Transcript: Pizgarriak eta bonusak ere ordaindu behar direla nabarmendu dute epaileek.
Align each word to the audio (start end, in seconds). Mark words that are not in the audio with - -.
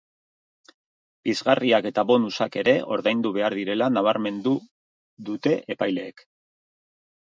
Pizgarriak 1.27 1.89
eta 1.89 2.05
bonusak 2.13 2.57
ere 2.61 2.75
ordaindu 2.95 3.33
behar 3.37 3.57
direla 3.61 3.91
nabarmendu 3.99 4.55
dute 5.29 5.55
epaileek. 5.77 6.25